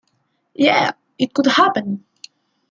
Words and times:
Yeah, 0.55 0.93
it 1.19 1.35
could 1.35 1.45
happen. 1.45 2.05